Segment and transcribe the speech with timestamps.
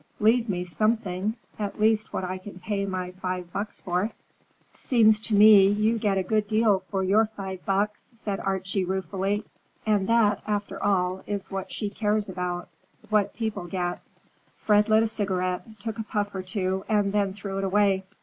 [0.19, 4.11] Leave me something; at least what I can pay my five bucks for."
[4.73, 9.45] "Seems to me you get a good deal for your five bucks," said Archie ruefully.
[9.85, 14.01] "And that, after all, is what she cares about,—what people get."
[14.55, 18.03] Fred lit a cigarette, took a puff or two, and then threw it away.